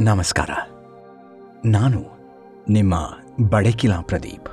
[0.00, 0.50] ನಮಸ್ಕಾರ.
[1.64, 2.04] ನಾನು
[2.68, 2.94] ನಿಮ್ಮ
[3.50, 4.48] ಬಡಕಿಲಾ ಪ್ರದೀಪ್.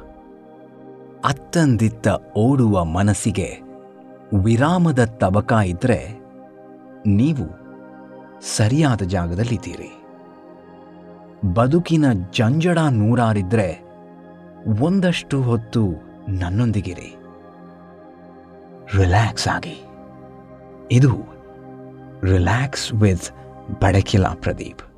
[1.25, 3.59] ಅತ್ತಂದಿತ್ತ ಓಡುವ ಮನಸ್ಸಿಗೆ
[4.43, 6.19] ವಿರಾಮದ ತಬಕ ಇದ್ರೆ
[7.05, 7.59] ನೀವು
[8.41, 10.03] ಸರಿಯಾದ ಜಾಗದಲ್ಲಿದ್ದೀರಿ.
[11.53, 13.83] ಬದುಕಿನ ಜಂಜಡ ನೂರಾರಿದ್ರೆ
[14.79, 15.87] ಒಂದಷ್ಟು ಹೊತ್ತು
[16.29, 17.15] ನನ್ನೊಂದಿಗಿರಿ.
[18.97, 19.83] ರಿಲ್ಯಾಕ್ಸ್ ಆಗಿ.
[20.91, 21.11] ಇದು
[22.23, 23.31] ರಿಲ್ಯಾಕ್ಸ್ ವಿತ್
[23.81, 24.90] ಬಡಕಿಲಾ ಪ್ರದೀಪ್.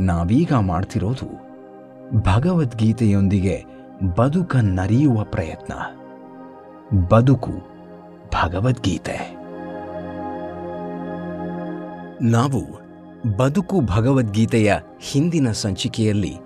[0.00, 1.52] ನಾವೀಗ ಮಾಡ್ತಿರೋದು
[2.22, 3.64] ಭಗವದ್ಗೀತೆಯೊಂದಿಗೆ
[4.16, 5.72] ಬದುಕನ್ನರಿಯುವ ಪ್ರಯತ್ನ.
[7.08, 7.52] ಬದುಕು
[8.34, 9.36] ಭಗವದ್ಗೀತೆ.
[12.22, 12.82] ನಾವು
[13.36, 16.38] ಬದುಕು ಭಗವದ್ಗೀತೆಯ ಹಿಂದಿನ ಸಂಚಿಕೆಯಲ್ಲಿ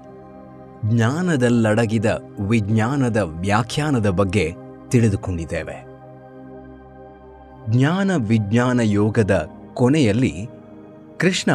[0.85, 4.55] ಜ್ಞಾನದಲ್ಲಡಗಿದ ವಿಜ್ಞಾನದ ವ್ಯಾಖ್ಯಾನದ ಬಗ್ಗೆ
[4.89, 5.87] ತಿಳಿದುಕೊಂಡಿದ್ದೇವೆ.
[7.71, 10.49] ಜ್ಞಾನ ವಿಜ್ಞಾನ ಯೋಗದ ಕೊನೆಯಲ್ಲಿ
[11.17, 11.53] ಕೃಷ್ಣ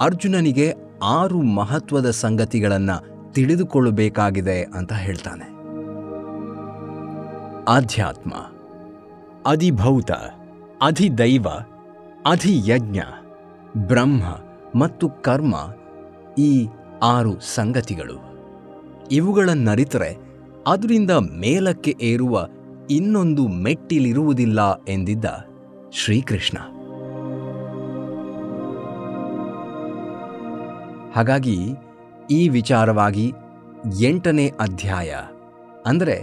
[0.00, 5.60] ಅರ್ಜುನನಿಗೆ ಆರು ಮಹತ್ವದ ಸಂಗತಿಗಳನ್ನು ತಿಳಿದುಕೊಳ್ಳಬೇಕಾಗಿದೆ ಅಂತ ಹೇಳ್ತಾನೆ.
[7.68, 8.34] ಆಧ್ಯಾತ್ಮ,
[9.46, 10.12] ಅಧಿಭೌತ,
[10.82, 11.46] ಅಧಿದೈವ,
[12.26, 13.00] ಅಧಿಯಜ್ಞ,
[13.76, 14.22] ಬ್ರಹ್ಮ
[14.78, 15.54] ಮತ್ತು ಕರ್ಮ
[16.38, 16.68] ಈ
[17.02, 18.30] ಆರು ಸಂಗತಿಗಳು.
[19.12, 20.16] ಇವುಗಳನ್ನರಿತರೆ
[20.66, 22.46] ಅದರಿಂದ ಮೇಲಕ್ಕೆ ಏರುವ
[22.90, 25.24] ಇನ್ನೊಂದು ಮೆಟ್ಟಿಲಿರುವುದಿಲ್ಲ ಎಂದಿದ್ದ
[25.92, 26.58] ಶ್ರೀಕೃಷ್ಣ.
[31.14, 31.58] ಹಾಗಾಗಿ
[32.30, 33.26] ಈ ವಿಚಾರವಾಗಿ
[34.00, 35.10] ಎಂಟನೇ ಅಧ್ಯಾಯ,
[35.86, 36.16] ಅಂದರೆ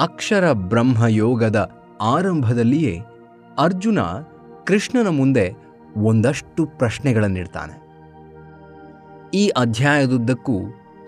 [0.00, 1.58] ಅಕ್ಷರ ಬ್ರಹ್ಮಯೋಗದ
[2.02, 2.94] ಆರಂಭದಲ್ಲಿಯೇ
[3.58, 4.00] ಅರ್ಜುನ
[4.66, 5.46] ಕೃಷ್ಣನ ಮುಂದೆ
[6.02, 7.76] ಒಂದಷ್ಟು ಪ್ರಶ್ನೆಗಳನ್ನಿಡ್ತಾನೆ.
[9.34, 10.56] ಈ ಅಧ್ಯಾಯದುದ್ದಕ್ಕೂ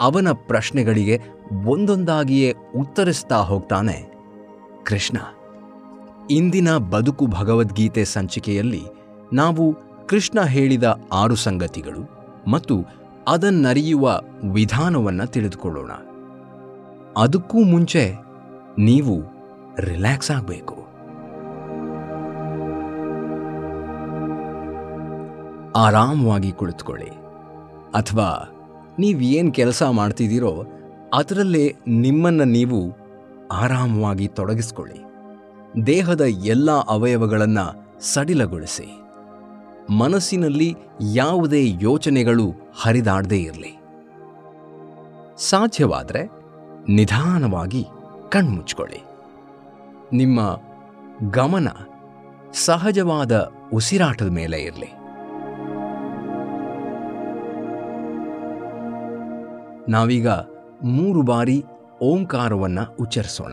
[0.01, 1.17] ಅವನ ಪ್ರಶ್ನೆಗಳಿಗೆ
[1.67, 3.97] ಒಂದೊಂದಾಗಿಯೇ ಉತ್ತರಿಸ್ತಾ ಹೋಗ್ತಾನೆ
[4.87, 5.17] ಕೃಷ್ಣ.
[6.31, 8.83] ಇಂದಿನ ಬದುಕು ಭಗವದ್ಗೀತೆ ಸಂಚಿಕೆಯಲ್ಲಿ
[9.33, 9.65] ನಾವು
[10.07, 12.03] ಕೃಷ್ಣ ಹೇಳಿದ ಆರು ಸಂಗತಿಗಳು
[12.51, 12.77] ಮತ್ತು
[13.29, 14.21] ಅದನ್ನರಿಯುವ
[14.53, 15.91] ವಿಧಾನವನ್ನು ತಿಳಿದುಕೊಳ್ಳೋಣ.
[17.17, 18.15] ಅದಕ್ಕೂ ಮುಂಚೆ
[18.79, 19.23] ನೀವು
[19.79, 20.75] ರಿಲ್ಯಾಕ್ಸ್ ಆಗಬೇಕು.
[25.77, 27.09] ಆರಾಮವಾಗಿ ಕುಳಿತುಕೊಳ್ಳಿ.
[27.95, 28.51] ಅಥವಾ
[28.99, 30.65] ನೀವು ಏನು ಕೆಲಸ ಮಾಡ್ತಿದ್ದೀರೋ
[31.15, 32.93] ಅದರಲ್ಲೇ ನಿಮ್ಮನ್ನು ನೀವು
[33.53, 35.01] ಆರಾಮವಾಗಿ ತೊಡಗಿಸ್ಕೊಳ್ಳಿ.
[35.87, 39.02] ದೇಹದ ಎಲ್ಲ ಅವಯವಗಳನ್ನು ಸಡಿಲಗೊಳಿಸಿ.
[39.91, 40.77] ಮನಸ್ಸಿನಲ್ಲಿ
[41.13, 43.81] ಯಾವುದೇ ಯೋಚನೆಗಳು ಹರಿದಾಡದೇ ಇರಲಿ.
[45.37, 46.31] ಸಾಧ್ಯವಾದರೆ
[46.89, 47.87] ನಿಧಾನವಾಗಿ
[48.29, 49.03] ಕಣ್ಮುಚ್ಕೊಳ್ಳಿ.
[50.13, 50.41] ನಿಮ್ಮ
[51.31, 51.69] ಗಮನ
[52.53, 54.93] ಸಹಜವಾದ ಉಸಿರಾಟದ ಮೇಲೆ ಇರಲಿ.
[59.89, 60.29] ನಾವೀಗ
[60.83, 61.65] ಮೂರು ಬಾರಿ
[62.03, 63.53] ಓಂಕಾರವನ್ನು ಉಚ್ಚರಿಸೋಣ.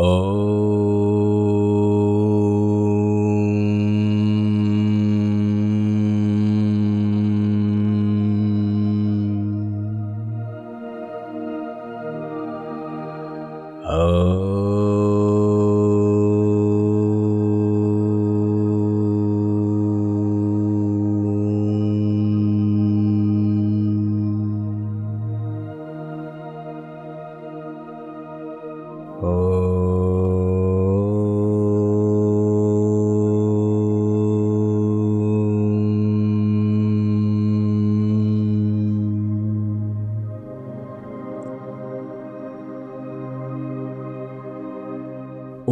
[0.00, 0.34] ಓ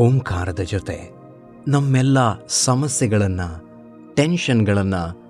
[0.03, 1.11] ಓಂಕಾರದ ಜೊತೆ
[1.69, 2.19] ನಮ್ಮೆಲ್ಲ
[2.49, 3.67] ಸಮಸ್ಯೆಗಳನ್ನು,
[4.15, 5.23] ಟೆನ್ಷನ್ಗಳನ್ನು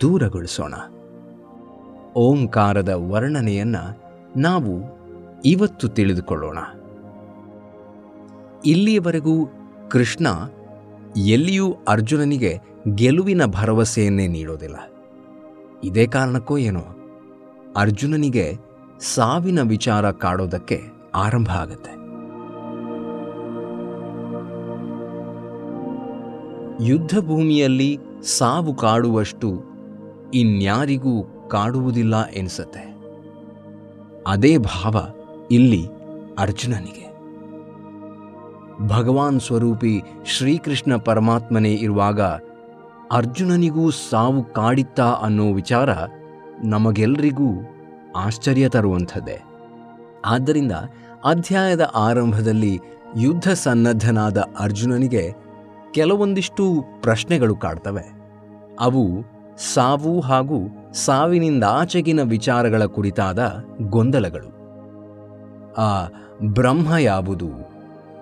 [0.00, 0.74] ದೂರಗೊಳಿಸೋಣ.
[2.16, 4.02] ಓಂಕಾರದ ವರ್ಣನೆಯನ್ನು
[4.40, 4.82] ನಾವು
[5.44, 6.58] ಇವತ್ತು ತಿಳಿದುಕೊಳ್ಳೋಣ.
[8.66, 9.46] ಇಲ್ಲಿಯವರೆಗೂ
[9.90, 10.26] ಕೃಷ್ಣ
[11.16, 12.58] ಎಲ್ಲಿಯೂ ಅರ್ಜುನನಿಗೆ
[12.94, 14.76] ಗೆಲುವಿನ ಭರವಸೆಯನ್ನೇ ನೀಡೋದಿಲ್ಲ.
[15.84, 16.82] ಇದೇ ಕಾರಣಕ್ಕೋ ಏನೋ,
[17.76, 18.56] ಅರ್ಜುನನಿಗೆ
[19.00, 20.82] ಸಾವಿನ ವಿಚಾರ ಕಾಡೋದಕ್ಕೆ
[21.14, 21.99] ಆರಂಭ ಆಗುತ್ತೆ.
[26.80, 29.62] ಯುದ್ಧ ಭೂಮಿಯಲ್ಲಿ ಸಾವು ಕಾಡುವಷ್ಟು
[30.34, 32.90] ಇನ್ಯಾರಿಗೂ ಕಾಡುವುದಿಲ್ಲ ಎನಿಸತ್ತೆ
[34.26, 35.08] ಅದೇ ಭಾವ
[35.50, 35.88] ಇಲ್ಲಿ
[36.38, 37.10] ಅರ್ಜುನನಿಗೆ.
[38.88, 42.20] ಭಗವಾನ್ ಸ್ವರೂಪಿ ಶ್ರೀಕೃಷ್ಣ ಪರಮಾತ್ಮನೇ ಇರುವಾಗ
[43.12, 45.90] ಅರ್ಜುನನಿಗೂ ಸಾವು ಕಾಡಿತ್ತಾ ಅನ್ನೋ ವಿಚಾರ
[46.64, 47.50] ನಮಗೆಲ್ಲರಿಗೂ
[48.16, 49.42] ಆಶ್ಚರ್ಯ ತರುವಂಥದ್ದೇ.
[50.26, 50.72] ಆದ್ದರಿಂದ
[51.24, 52.80] ಅಧ್ಯಾಯದ ಆರಂಭದಲ್ಲಿ
[53.18, 55.49] ಯುದ್ಧ ಸನ್ನದ್ಧನಾದ ಅರ್ಜುನನಿಗೆ
[55.90, 58.20] ಕೆಲವೊಂದಿಷ್ಟು ಪ್ರಶ್ನೆಗಳು ಕಾಡ್ತವೆ.
[58.80, 59.24] ಅವು
[59.74, 64.60] ಸಾವು ಹಾಗೂ ಸಾವಿನಿಂದ ಆಚೆಗಿನ ವಿಚಾರಗಳ ಕುರಿತಾದ ಗೊಂದಲಗಳು.
[65.74, 66.08] ಆ
[66.42, 67.50] ಬ್ರಹ್ಮ ಯಾವುದು?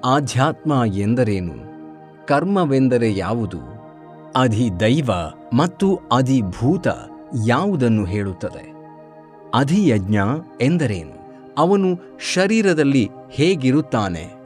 [0.04, 1.54] ಆಧ್ಯಾತ್ಮ ಎಂದರೇನು?
[2.26, 3.58] ಕರ್ಮವೆಂದರೆ ಯಾವುದು?
[4.36, 5.10] ಅಧಿದೈವ
[5.52, 6.86] ಮತ್ತು ಅಧಿಭೂತ
[7.46, 8.72] ಯಾವುದನ್ನು ಹೇಳುತ್ತದೆ?
[9.54, 10.16] ಅಧಿಯಜ್ಞ
[10.60, 11.18] ಎಂದರೇನು?
[11.58, 14.38] ಅವನು ಶರೀರದಲ್ಲಿ ಹೇಗಿರುತ್ತಾನೆ?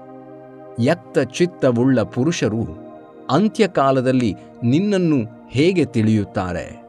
[0.78, 2.81] ಯಕ್ತ ಚಿತ್ತವುಳ್ಳ ಪುರುಷರು
[3.30, 4.34] ಅಂತ್ಯಕಾಲದಲ್ಲಿ
[4.64, 6.82] ನಿನ್ನನ್ನು ಹೇಗೆ ತಿಳಿಯುತ್ತಾರೆ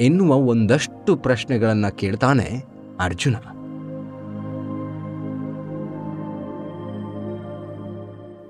[0.00, 2.64] ಎನ್ನುವ ಒಂದಷ್ಟು ಪ್ರಶ್ನೆಗಳನ್ನು ಕೇಳ್ತಾನೆ
[3.00, 3.34] ಅರ್ಜುನ.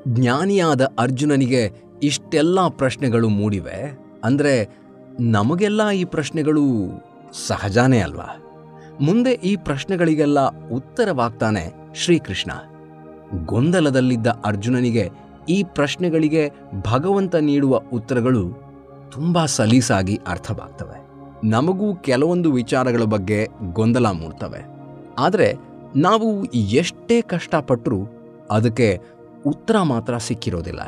[0.08, 3.98] ಜ್ಞಾನಿಯಾದ ಅರ್ಜುನನಿಗೆ ಇಷ್ಟೆಲ್ಲ ಪ್ರಶ್ನೆಗಳು ಮೂಡಿವೆ.
[4.24, 4.78] ಅಂದರೆ
[5.20, 6.62] ನಮಗೆಲ್ಲ ಈ ಪ್ರಶ್ನೆಗಳು
[7.46, 8.36] ಸಹಜಾನೇ ಅಲ್ವಾ?
[9.00, 12.50] ಮುಂದೆ ಈ ಪ್ರಶ್ನೆಗಳಿಗೆಲ್ಲ ಉತ್ತರವಾಗ್ತಾನೆ ಶ್ರೀಕೃಷ್ಣ.
[13.46, 15.10] ಗೊಂದಲದಲ್ಲಿದ್ದ ಅರ್ಜುನನಿಗೆ
[15.48, 16.50] ಈ ಪ್ರಶ್ನೆಗಳಿಗೆ
[16.90, 18.72] ಭಗವಂತ ನೀಡುವ ಉತ್ತರಗಳು
[19.10, 21.02] ತುಂಬ ಸಲೀಸಾಗಿ ಅರ್ಥವಾಗ್ತವೆ.
[21.48, 24.66] ನಮಗೂ ಕೆಲವೊಂದು ವಿಚಾರಗಳ ಬಗ್ಗೆ ಗೊಂದಲ ಮೂಡ್ತವೆ.
[25.18, 25.54] ಆದರೆ
[25.96, 27.98] ನಾವು ಎಷ್ಟೇ ಕಷ್ಟಪಟ್ಟರೂ
[28.50, 29.00] ಅದಕ್ಕೆ
[29.46, 30.80] ಉತ್ತರ ಮಾತ್ರ ಸಿಕ್ಕಿರೋದಿಲ್ಲ.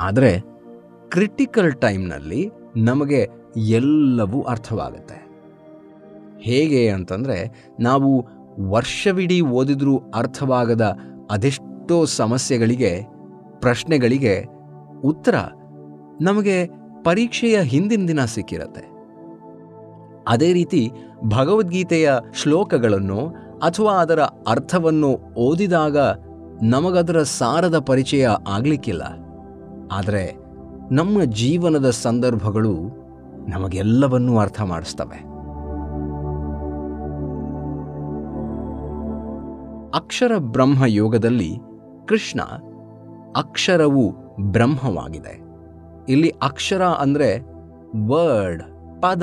[0.00, 0.40] ಆದರೆ
[1.08, 5.28] ಕ್ರಿಟಿಕಲ್ ಟೈಮ್ನಲ್ಲಿ ನಮಗೆ ಎಲ್ಲವೂ ಅರ್ಥವಾಗುತ್ತೆ.
[6.40, 8.26] ಹೇಗೆ ಅಂತಂದರೆ ನಾವು
[8.70, 10.96] ವರ್ಷವಿಡೀ ಓದಿದರೂ ಅರ್ಥವಾಗದ
[11.30, 13.17] ಅದೆಷ್ಟೋ ಸಮಸ್ಯೆಗಳಿಗೆ
[13.60, 14.44] ಪ್ರಶ್ನೆಗಳಿಗೆ
[15.04, 15.34] ಉತ್ತರ
[16.20, 16.66] ನಮಗೆ
[17.04, 18.98] ಪರೀಕ್ಷೆಯ ಹಿಂದಿನ ದಿನ ಸಿಕ್ಕಿರತ್ತೆ.
[20.28, 20.90] ಅದೇ ರೀತಿ
[21.24, 25.96] ಭಗವದ್ಗೀತೆಯ ಶ್ಲೋಕಗಳನ್ನು ಅಥವಾ ಅದರ ಅರ್ಥವನ್ನು ಓದಿದಾಗ
[26.62, 29.02] ನಮಗದರ ಸಾರದ ಪರಿಚಯ ಆಗಲಿಕ್ಕಿಲ್ಲ.
[29.92, 30.36] ಆದರೆ
[30.94, 32.74] ನಮ್ಮ ಜೀವನದ ಸಂದರ್ಭಗಳು
[33.48, 35.28] ನಮಗೆಲ್ಲವನ್ನೂ ಅರ್ಥ ಮಾಡಿಸ್ತವೆ.
[39.94, 41.58] ಅಕ್ಷರ ಬ್ರಹ್ಮ ಯೋಗದಲ್ಲಿ
[42.08, 42.40] ಕೃಷ್ಣ
[43.36, 45.40] ಅಕ್ಷರವು ಬ್ರಹ್ಮವಾಗಿದೆ.
[46.08, 47.38] ಇಲ್ಲಿ ಅಕ್ಷರ ಅಂದರೆ
[48.06, 48.62] ವರ್ಡ್
[49.02, 49.22] ಪದ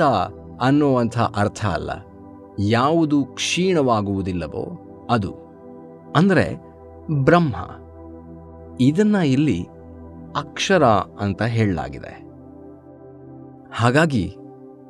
[0.62, 1.90] ಅನ್ನುವಂಥ ಅರ್ಥ ಅಲ್ಲ.
[2.58, 4.78] ಯಾವುದು ಕ್ಷೀಣವಾಗುವುದಿಲ್ಲವೋ
[5.10, 5.34] ಅದು.
[6.16, 6.56] ಅಂದರೆ
[7.10, 7.54] ಬ್ರಹ್ಮ.
[8.80, 9.66] ಇದನ್ನ ಇಲ್ಲಿ
[10.36, 10.84] ಅಕ್ಷರ
[11.20, 12.26] ಅಂತ ಹೇಳಲಾಗಿದೆ.
[13.74, 14.36] ಹಾಗಾಗಿ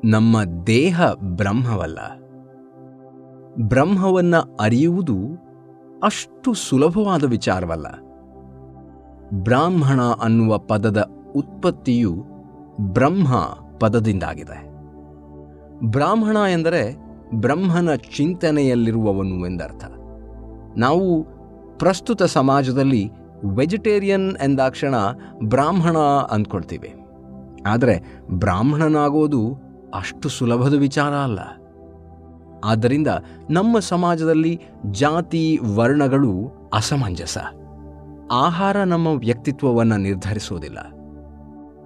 [0.05, 1.99] ನಮ್ಮ ದೇಹ ಬ್ರಹ್ಮವಲ್ಲ.
[3.69, 5.17] ಬ್ರಹ್ಮವನ್ನ ಅರಿಯುವುದು
[6.03, 7.87] ಅಷ್ಟು ಸುಲಭವಾದ ವಿಚಾರವಲ್ಲ.
[9.33, 12.25] ಬ್ರಾಹ್ಮಣ ಅನ್ನುವ ಪದದ ಉತ್ಪತ್ತಿಯು
[12.81, 13.35] ಬ್ರಹ್ಮ
[13.79, 14.77] ಪದದಿಂದಾಗಿದೆ.
[15.91, 16.97] ಬ್ರಾಹ್ಮಣ ಎಂದರೆ
[17.35, 19.85] ಬ್ರಹ್ಮನ ಚಿಂತನೆಯಲ್ಲಿರುವವನು ಎಂದರ್ಥ.
[20.77, 21.27] ನಾವು
[21.79, 23.11] ಪ್ರಸ್ತುತ ಸಮಾಜದಲ್ಲಿ
[23.45, 24.95] ವೆಜಿಟೇರಿಯನ್ ಎಂದಾಕ್ಷಣ
[25.45, 25.99] ಬ್ರಾಹ್ಮಣ
[26.31, 26.95] ಅಂದ್ಕೊಳ್ತೀವಿ.
[27.67, 29.57] ಆದರೆ ಬ್ರಾಹ್ಮಣನಾಗೋದು
[29.95, 31.39] ಅಷ್ಟು ಸುಲಭದ ವಿಚಾರ ಅಲ್ಲ.
[32.65, 33.09] ಆದ್ದರಿಂದ
[33.51, 37.39] ನಮ್ಮ ಸಮಾಜದಲ್ಲಿ ಜಾತಿ ವರ್ಣಗಳು ಅಸಮಂಜಸ.
[38.31, 40.79] ಆಹಾರ ನಮ್ಮ ವ್ಯಕ್ತಿತ್ವವನ್ನು ನಿರ್ಧರಿಸುವುದಿಲ್ಲ.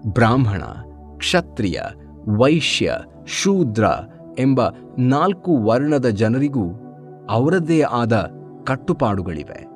[0.07, 0.63] ಬ್ರಾಹ್ಮಣ,
[1.17, 1.81] ಕ್ಷತ್ರಿಯ,
[2.39, 2.97] ವೈಶ್ಯ,
[3.27, 3.85] ಶೂದ್ರ
[4.39, 4.61] ಎಂಬ
[4.99, 6.65] ನಾಲ್ಕು ವರ್ಣದ ಜನರಿಗೂ
[7.31, 8.31] ಅವರದ್ದೇ ಆದ
[8.67, 9.67] ಕಟ್ಟುಪಾಡುಗಳಿವೆ,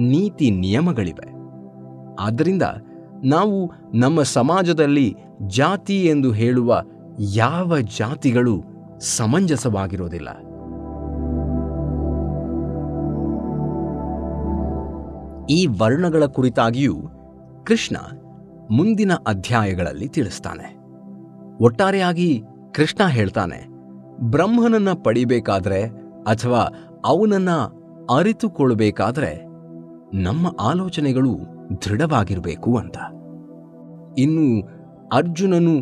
[0.00, 1.32] ನೀತಿ ನಿಯಮಗಳಿವೆ.
[2.14, 2.62] ಆದ್ದರಿಂದ
[3.24, 5.16] ನಾವು ನಮ್ಮ ಸಮಾಜದಲ್ಲಿ
[5.46, 6.82] ಜಾತಿ ಎಂದು ಹೇಳುವ
[7.18, 8.62] ಯಾವ ಜಾತಿಗಳು
[9.00, 10.28] ಸಮಂಜಸವಾಗಿರೋದಿಲ್ಲ.
[15.52, 16.94] ಈ ವರ್ಣಗಳ ಕುರಿತಾಗಿಯೂ
[17.66, 17.96] ಕೃಷ್ಣ
[18.70, 20.76] ಮುಂದಿನ ಅಧ್ಯಾಯಗಳಲ್ಲಿ ತಿಳಿಸ್ತಾನೆ.
[21.64, 22.42] ಒಟ್ಟಾರೆಯಾಗಿ
[22.74, 23.66] ಕೃಷ್ಣ ಹೇಳ್ತಾನೆ,
[24.30, 25.82] ಬ್ರಹ್ಮನನ್ನ ಪಡಿಬೇಕಾದ್ರೆ
[26.26, 26.62] ಅಥವಾ
[27.04, 27.50] ಅವನನ್ನ
[28.16, 29.32] ಅರಿತುಕೊಳ್ಳಬೇಕಾದ್ರೆ
[30.22, 31.38] ನಮ್ಮ ಆಲೋಚನೆಗಳು
[31.84, 32.98] ದೃಢವಾಗಿರಬೇಕು ಅಂತ.
[34.18, 34.46] ಇನ್ನು
[35.12, 35.74] ಅರ್ಜುನನು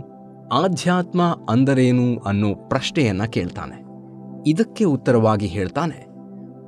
[0.49, 3.79] ಆಧ್ಯಾತ್ಮ ಅಂದರೇನು ಅನ್ನೋ ಪ್ರಶ್ನೆಯನ್ನ ಕೇಳ್ತಾನೆ.
[4.47, 6.10] ಇದಕ್ಕೆ ಉತ್ತರವಾಗಿ ಹೇಳ್ತಾನೆ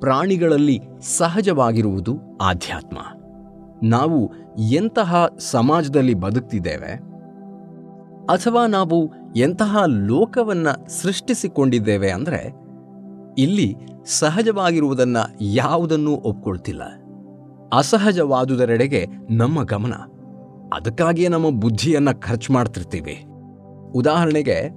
[0.02, 2.98] ಪ್ರಾಣಿಗಳಲ್ಲಿ ಸಹಜವಾಗಿರುವುದು ಆಧ್ಯಾತ್ಮ.
[3.82, 6.92] ನಾವು ಎಂತಹ ಸಮಾಜದಲ್ಲಿ ಬದುಕ್ತಿದ್ದೇವೆ?
[8.24, 12.54] ಅಥವಾ ನಾವು ಎಂತಹ ಲೋಕವನ್ನ ಸೃಷ್ಟಿಸಿಕೊಂಡಿದ್ದೇವೆ ಅಂದರೆ,
[13.38, 16.82] ಇಲ್ಲಿ ಸಹಜವಾಗಿರುವುದನ್ನು ಯಾವುದನ್ನೂ ಒಪ್ಕೊಳ್ತಿಲ್ಲ.
[17.72, 19.92] ಅಸಹಜವಾದುದರೆಡೆಗೆ ನಮ್ಮ ಗಮನ.
[20.74, 23.24] ಅದಕ್ಕಾಗಿಯೇ ನಮ್ಮ ಬುದ್ಧಿಯನ್ನು ಖರ್ಚು ಮಾಡ್ತಿರ್ತೀವಿ.
[23.94, 24.70] ಉದಾಹರಣೆಗೆ,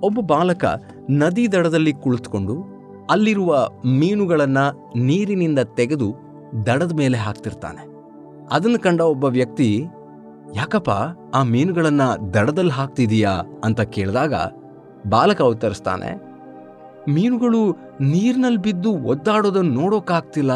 [0.00, 0.64] ಒಬ್ಬ ಬಾಲಕ
[1.10, 2.77] ನದಿ ದಡದಲ್ಲಿ ಕುಳಿತುಕೊಂಡು
[3.10, 4.64] ಅಲ್ಲಿರುವ ಮೀನುಗಳನ್ನು
[4.98, 6.08] ನೀರಿನಿಂದ ತೆಗೆದು
[6.66, 7.82] ದಡದ ಮೇಲೆ ಹಾಕ್ತಿರ್ತಾನೆ.
[8.52, 9.68] ಅದನ್ನು ಕಂಡ ಒಬ್ಬ ವ್ಯಕ್ತಿ,
[10.54, 10.90] ಯಾಕಪ್ಪ,
[11.34, 13.34] ಆ ಮೀನುಗಳನ್ನು ದಡದಲ್ಲಿ ಹಾಕ್ತಿದೀಯಾ?
[13.64, 14.34] ಅಂತ ಕೇಳಿದಾಗ
[15.08, 16.10] ಬಾಲಕ ಉತ್ತರಿಸ್ತಾನೆ,
[17.12, 17.60] ಮೀನುಗಳು
[18.00, 20.52] ನೀರಿನಲ್ಲಿ ಬಿದ್ದು ಒದ್ದಾಡೋದನ್ನು ನೋಡೋಕ್ಕಾಗ್ತಿಲ್ಲ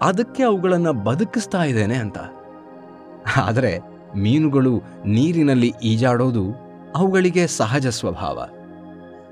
[0.00, 2.18] ಅದಕ್ಕೆ ಅವುಗಳನ್ನು ಬದುಕಿಸ್ತಾ ಇದ್ದೇನೆ ಅಂತ.
[3.36, 3.72] ಆದರೆ
[4.16, 4.74] ಮೀನುಗಳು
[5.06, 6.44] ನೀರಿನಲ್ಲಿ ಈಜಾಡೋದು
[6.96, 8.38] ಅವುಗಳಿಗೆ ಸಹಜ ಸ್ವಭಾವ.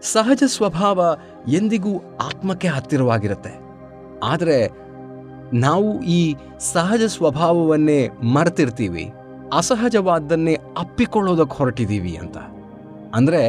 [0.03, 1.17] ಸಹಜ ಸ್ವಭಾವ
[1.49, 3.53] ಎಂದಿಗೂ ಆತ್ಮಕ್ಕೆ ಹತ್ತಿರವಾಗಿರುತ್ತೆ.
[4.25, 4.87] ಆದರೆ
[5.53, 9.13] ನಾವು ಈ ಸಹಜ ಸ್ವಭಾವವನ್ನೇ ಮರೆತಿರ್ತೀವಿ,
[9.53, 12.37] ಅಸಹಜವಾದ್ದನ್ನೇ ಅಪ್ಪಿಕೊಳ್ಳೋದಕ್ಕೆ ಹೊರಟಿದ್ದೀವಿ ಅಂತ.
[13.15, 13.43] ಅಂದರೆ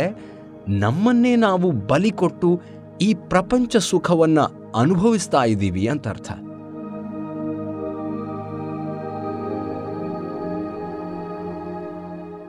[0.68, 2.62] ನಮ್ಮನ್ನೇ ನಾವು ಬಲಿ ಕೊಟ್ಟು
[3.02, 6.32] ಈ ಪ್ರಪಂಚ ಸುಖವನ್ನು ಅನುಭವಿಸ್ತಾ ಇದ್ದೀವಿ ಅಂತ ಅರ್ಥ.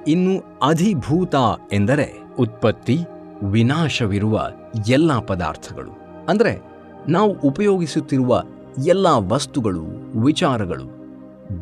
[0.08, 1.34] ಇನ್ನು ಅಧಿಭೂತ
[1.72, 2.98] ಎಂದರೆ ಉತ್ಪತ್ತಿ.
[3.42, 4.48] ವಿನಾಶವಿರುವ
[4.88, 5.90] ಎಲ್ಲ ಪದಾರ್ಥಗಳು.
[6.28, 6.62] ಅಂದರೆ
[7.08, 8.42] ನಾವು ಉಪಯೋಗಿಸುತ್ತಿರುವ
[8.86, 9.84] ಎಲ್ಲ ವಸ್ತುಗಳು,
[10.20, 10.98] ವಿಚಾರಗಳು,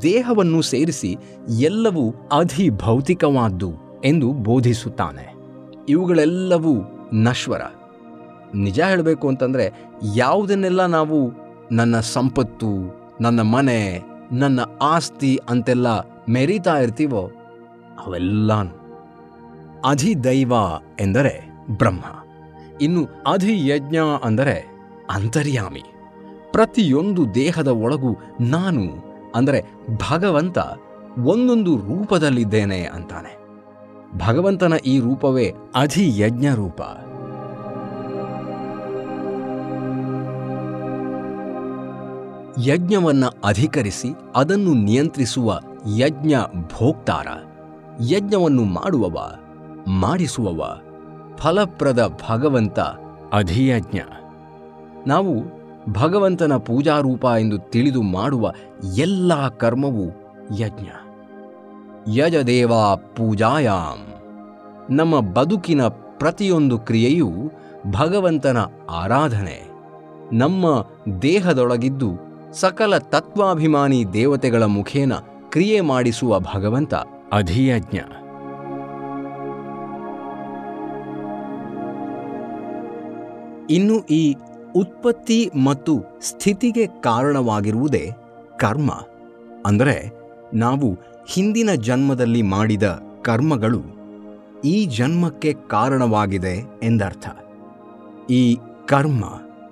[0.02, 1.16] ದೇಹವನ್ನು ಸೇರಿಸಿ
[1.60, 3.72] ಎಲ್ಲವೂ ಅಧಿಭೌತಿಕವಾದ್ದು
[4.04, 5.34] ಎಂದು ಬೋಧಿಸುತ್ತಾನೆ.
[5.88, 6.74] ಇವುಗಳೆಲ್ಲವೂ
[7.12, 7.60] ನಶ್ವರ.
[8.54, 9.72] ನಿಜ ಹೇಳಬೇಕು ಅಂತಂದರೆ
[10.14, 11.32] ಯಾವುದನ್ನೆಲ್ಲ ನಾವು
[11.72, 14.02] ನನ್ನ ಸಂಪತ್ತು, ನನ್ನ ಮನೆ,
[14.32, 15.86] ನನ್ನ ಆಸ್ತಿ ಅಂತೆಲ್ಲ
[16.28, 17.20] ಮೆರೀತಾ ಇರ್ತೀವೋ
[18.06, 18.52] ಅವೆಲ್ಲ
[19.84, 20.52] ಅಧಿದೈವ
[21.00, 22.04] ಎಂದರೆ ಬ್ರಹ್ಮ.
[22.80, 24.66] ಇನ್ನು ಅಧಿಯಜ್ಞ ಅಂದರೆ
[25.10, 25.82] ಅಂತರ್ಯಾಮಿ.
[26.52, 28.82] ಪ್ರತಿಯೊಂದು ದೇಹದ ಒಳಗೂ ನಾನು,
[29.34, 29.64] ಅಂದರೆ
[30.12, 30.58] ಭಗವಂತ,
[31.24, 33.36] ಒಂದೊಂದು ರೂಪದಲ್ಲಿದ್ದೇನೆ ಅಂತಾನೆ.
[34.26, 36.80] ಭಗವಂತನ ಈ ರೂಪವೇ ಅಧಿಯಜ್ಞ ರೂಪ.
[42.66, 45.60] ಯಜ್ಞವನ್ನ ಅಧಿಕರಿಸಿ ಅದನ್ನು ನಿಯಂತ್ರಿಸುವ
[45.96, 47.26] ಯಜ್ಞ ಭೋಕ್ತಾರ.
[48.10, 49.34] ಯಜ್ಞವನ್ನು ಮಾಡುವವ,
[49.88, 50.80] ಮಾಡಿಸುವವ
[51.38, 52.80] ಫಲಪ್ರದ ಭಗವಂತ
[53.32, 53.98] ಅಧಿಯಜ್ಞ.
[55.06, 55.34] ನಾವು
[55.92, 58.52] ಭಗವಂತನ ಪೂಜಾರೂಪ ಎಂದು ತಿಳಿದು ಮಾಡುವ
[58.96, 60.04] ಎಲ್ಲ ಕರ್ಮವು
[60.58, 60.88] ಯಜ್ಞ.
[62.18, 64.06] ಯಜದೇವಾ ಪೂಜಾಯಾಮ್
[64.92, 67.32] ನಮ್ಮ ಬದುಕಿನ ಪ್ರತಿಯೊಂದು ಕ್ರಿಯೆಯೂ
[67.90, 68.56] ಭಗವಂತನ
[68.90, 69.68] ಆರಾಧನೆ.
[70.32, 70.86] ನಮ್ಮ
[71.22, 72.10] ದೇಹದೊಳಗಿದ್ದು
[72.52, 75.12] ಸಕಲ ತತ್ವಾಭಿಮಾನಿ ದೇವತೆಗಳ ಮುಖೇನ
[75.48, 76.94] ಕ್ರಿಯೆ ಮಾಡಿಸುವ ಭಗವಂತ
[77.32, 77.98] ಅಧಿಯಜ್ಞ.
[83.70, 84.34] ಇನ್ನು ಈ
[84.76, 88.10] ಉತ್ಪತ್ತಿ ಮತ್ತು ಸ್ಥಿತಿಗೆ ಕಾರಣವಾಗಿರುವುದೇ
[88.56, 88.92] ಕರ್ಮ.
[89.66, 90.12] ಅಂದರೆ
[90.54, 93.82] ನಾವು ಹಿಂದಿನ ಜನ್ಮದಲ್ಲಿ ಮಾಡಿದ ಕರ್ಮಗಳು
[94.64, 97.28] ಈ ಜನ್ಮಕ್ಕೆ ಕಾರಣವಾಗಿದೆ ಎಂದರ್ಥ.
[98.30, 98.56] ಈ
[98.88, 99.24] ಕರ್ಮ,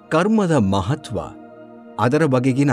[0.08, 1.20] ಕರ್ಮದ ಮಹತ್ವ,
[1.98, 2.72] ಅದರ ಬಗೆಗಿನ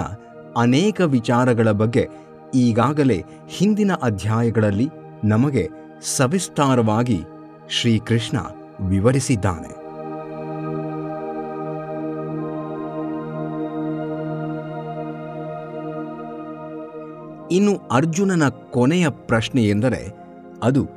[0.57, 2.09] ಅನೇಕ ವಿಚಾರಗಳ ಬಗ್ಗೆ
[2.55, 4.89] ಈಗಾಗಲೇ ಹಿಂದಿನ ಅಧ್ಯಾಯಗಳಲ್ಲಿ
[5.23, 5.69] ನಮಗೆ
[6.01, 7.23] ಸವಿಸ್ತಾರವಾಗಿ
[7.69, 8.37] ಶ್ರೀಕೃಷ್ಣ
[8.87, 9.80] ವಿವರಿಸಿದ್ದಾನೆ.
[17.51, 20.13] ಇನ್ನು ಅರ್ಜುನನ ಕೊನೆಯ ಪ್ರಶ್ನೆ ಎಂದರೆ,
[20.63, 20.87] ಅದು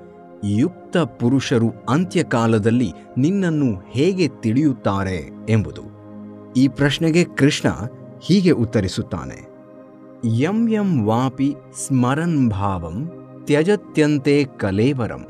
[0.44, 5.82] ಯುಕ್ತ ಪುರುಷರು ಅಂತ್ಯಕಾಲದಲ್ಲಿ ನಿನ್ನನ್ನು ಹೇಗೆ ತಿಳಿಯುತ್ತಾರೆ ಎಂಬುದು.
[6.56, 7.68] ಈ ಪ್ರಶ್ನೆಗೆ ಕೃಷ್ಣ
[8.22, 9.54] ಹೀಗೆ ಉತ್ತರಿಸುತ್ತಾನೆ.
[10.36, 11.54] ಯಂ ಯಂ ವಾಪಿ
[11.86, 13.10] ಸ್ಮರನ್ ಭಾವಂ
[13.44, 15.26] ತ್ಯಜತ್ಯಂತೆ ಕಲೇವರಂ.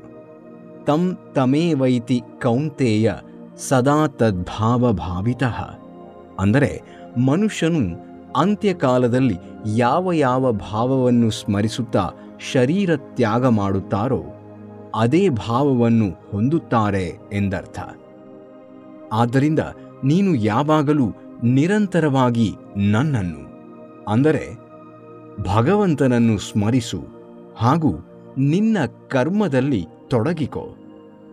[0.87, 3.13] ತಂ ತಮೇವೈತಿ ಕೌಂತೆಯ
[3.69, 5.63] ಸದಾ ತದ್ಭಾವ ಭಾವಿತಃ
[6.41, 6.83] ಅಂದರೆ
[7.27, 9.37] ಮನುಷ್ಯನು ಅಂತ್ಯಕಾಲದಲ್ಲಿ
[9.77, 12.11] ಯಾವ ಯಾವ ಭಾವವನ್ನು ಸ್ಮರಿಸುತ್ತಾ
[12.53, 14.23] ಶರೀರ ತ್ಯಾಗ ಮಾಡುತ್ತಾರೋ
[14.95, 17.79] ಅದೇ ಭಾವವನ್ನು ಹೊಂದುತ್ತಾರೆ ಎಂದರ್ಥ.
[19.13, 19.59] ಆದ್ದರಿಂದ
[20.05, 21.07] ನೀನು ಯಾವಾಗಲೂ
[21.43, 23.43] ನಿರಂತರವಾಗಿ ನನ್ನನ್ನು,
[24.11, 24.45] ಅಂದರೆ
[25.55, 27.01] ಭಗವಂತನನ್ನು ಸ್ಮರಿಸು
[27.57, 27.93] ಹಾಗೂ
[28.39, 28.77] ನಿನ್ನ
[29.09, 30.67] ಕರ್ಮದಲ್ಲಿ ತೊಡಗಿಕೋ.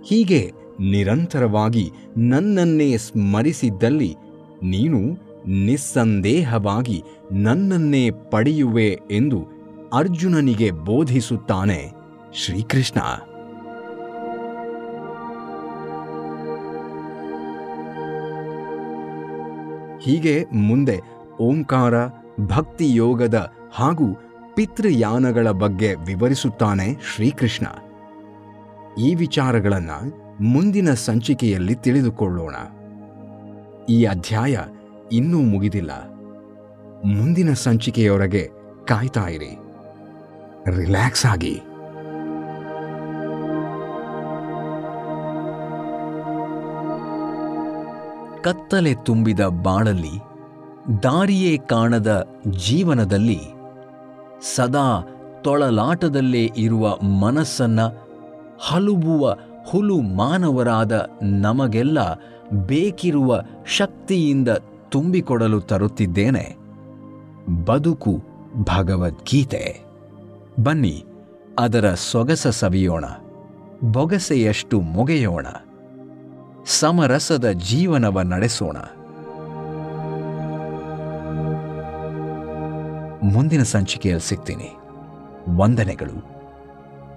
[0.04, 0.52] ಹೀಗೆ
[0.90, 4.16] ನಿರಂತರವಾಗಿ ನನ್ನನ್ನೇ ಸ್ಮರಿಸಿದ್ದಲ್ಲಿ
[4.64, 9.48] ನೀನು ನಿಸ್ಸಂದೇಹವಾಗಿ ನನ್ನನ್ನೇ ಪಡೆಯುವೆ ಎಂದು
[9.94, 11.92] ಅರ್ಜುನನಿಗೆ ಬೋಧಿಸುತ್ತಾನೆ
[12.34, 13.00] ಶ್ರೀಕೃಷ್ಣ.
[20.04, 21.00] ಹೀಗೆ ಮುಂದೆ
[21.40, 21.94] ಓಂಕಾರ,
[22.42, 24.18] ಭಕ್ತಿಯೋಗದ ಹಾಗೂ
[24.56, 27.66] ಪಿತೃಯಾನಗಳ ಬಗ್ಗೆ ವಿವರಿಸುತ್ತಾನೆ ಶ್ರೀಕೃಷ್ಣ.
[28.98, 32.56] ಈ ವಿಚಾರಗಳನ್ನು ಮುಂದಿನ ಸಂಚಿಕೆಯಲ್ಲಿ ತಿಳಿದುಕೊಳ್ಳೋಣ.
[33.90, 34.58] ಈ ಅಧ್ಯಾಯ
[35.12, 35.92] ಇನ್ನೂ ಮುಗಿದಿಲ್ಲ.
[37.06, 38.50] ಮುಂದಿನ ಸಂಚಿಕೆಯವರೆಗೆ
[38.88, 39.58] ಕಾಯ್ತಾ ಇರಿ.
[40.78, 41.62] ರಿಲ್ಯಾಕ್ಸ್ ಆಗಿ.
[48.44, 50.20] ಕತ್ತಲೆ ತುಂಬಿದ ಬಾಳಲ್ಲಿ,
[51.04, 52.28] ದಾರಿಯೇ ಕಾಣದ
[52.68, 53.40] ಜೀವನದಲ್ಲಿ,
[54.56, 55.08] ಸದಾ
[55.44, 57.80] ತೊಳಲಾಟದಲ್ಲೇ ಇರುವ ಮನಸ್ಸನ್ನ
[58.60, 59.38] ಹಲುಬುವ
[59.70, 62.00] ಹುಲು ಮಾನವರಾದ ನಮಗೆಲ್ಲ
[62.66, 64.50] ಬೇಕಿರುವ ಶಕ್ತಿಯಿಂದ
[64.92, 66.58] ತುಂಬಿಕೊಡಲು ತರುತ್ತಿದ್ದೇನೆ.
[67.66, 69.82] ಬದುಕು ಭಗವದ್ಗೀತೆ.
[70.64, 71.06] ಬನ್ನಿ,
[71.60, 73.06] ಅದರ ಸೊಗಸ ಸವಿಯೋಣ,
[73.84, 75.48] ಬೊಗಸೆಯಷ್ಟು ಮೊಗೆಯೋಣ,
[76.66, 78.78] ಸಮರಸದ ಜೀವನವ ನಡೆಸೋಣ.
[83.24, 84.70] ಮುಂದಿನ ಸಂಚಿಕೆಯಲ್ಲಿ ಸಿಗ್ತೀನಿ.
[85.58, 86.18] ವಂದನೆಗಳು,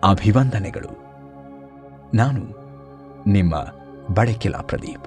[0.05, 1.05] ಅಭಿವಂದನೆಗಳು.
[2.15, 2.43] ನಾನು
[3.27, 3.55] ನಿಮ್ಮ
[4.15, 5.05] ಬಡಕಿಲಾ ಪ್ರದೀಪ್.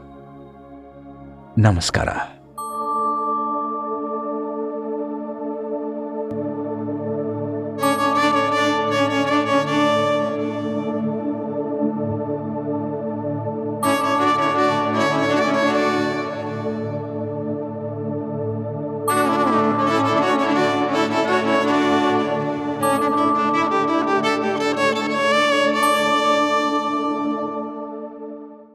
[1.60, 2.08] ನಮಸ್ಕಾರ.